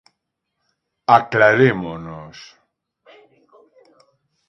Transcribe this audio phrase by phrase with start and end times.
[1.17, 2.37] ¡Aclarémonos!